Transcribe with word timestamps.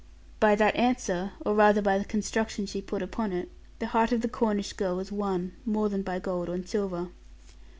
By 0.39 0.55
that 0.55 0.75
answer, 0.75 1.33
or 1.45 1.53
rather 1.53 1.79
by 1.79 1.99
the 1.99 2.05
construction 2.05 2.65
she 2.65 2.81
put 2.81 3.03
upon 3.03 3.31
it, 3.33 3.49
the 3.77 3.85
heart 3.93 4.11
of 4.11 4.21
the 4.21 4.27
Cornish 4.27 4.73
girl 4.73 4.95
was 4.95 5.11
won, 5.11 5.51
more 5.63 5.89
than 5.89 6.01
by 6.01 6.17
gold 6.17 6.49
and 6.49 6.67
silver. 6.67 7.09